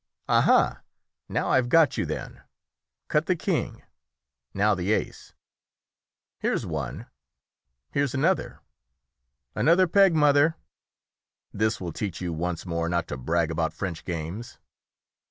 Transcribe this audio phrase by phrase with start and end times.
[0.27, 0.81] "Aha!
[1.29, 2.41] now I have got you, then.
[3.07, 3.83] Cut the king
[4.51, 5.35] now the ace
[6.39, 7.05] here's one,
[7.91, 8.61] here's another.
[9.53, 10.55] Another peg, mother!
[11.53, 14.57] This will teach you once more not to brag about French games."